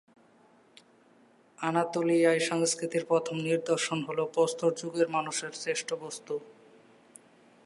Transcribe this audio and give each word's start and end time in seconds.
আনাতোলিয়ায় 1.57 2.39
সংস্কৃতির 2.39 3.03
প্রথম 3.05 3.35
নিদর্শন 3.39 3.99
হল 4.07 4.19
প্রস্তর 4.25 4.71
যুগের 4.73 5.07
মানুষের 5.09 5.51
সৃষ্ট 5.53 5.89
বস্তু। 5.93 6.33